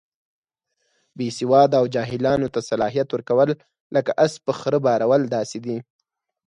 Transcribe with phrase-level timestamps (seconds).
[1.17, 3.49] بې سواده او جاهلانو ته صلاحیت ورکول،
[3.95, 5.77] لکه اس په خره بارول داسې دي.